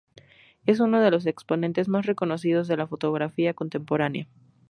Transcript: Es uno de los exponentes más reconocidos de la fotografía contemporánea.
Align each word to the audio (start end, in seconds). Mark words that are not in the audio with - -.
Es 0.65 0.79
uno 0.79 0.99
de 0.99 1.11
los 1.11 1.27
exponentes 1.27 1.87
más 1.87 2.07
reconocidos 2.07 2.67
de 2.67 2.75
la 2.75 2.87
fotografía 2.87 3.53
contemporánea. 3.53 4.25